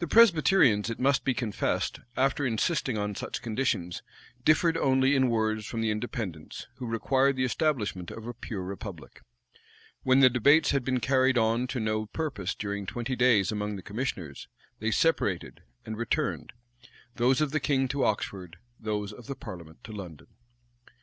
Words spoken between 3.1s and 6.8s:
such conditions, differed only in words from the Independents,